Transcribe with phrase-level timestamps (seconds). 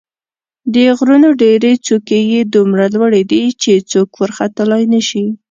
[0.73, 5.25] د غرونو ډېرې څوکې یې دومره لوړې دي چې څوک ورختلای نه شي.